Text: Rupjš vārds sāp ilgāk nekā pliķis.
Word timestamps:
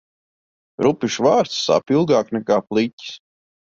Rupjš 0.85 1.17
vārds 1.27 1.59
sāp 1.67 1.93
ilgāk 1.99 2.33
nekā 2.39 2.61
pliķis. 2.71 3.15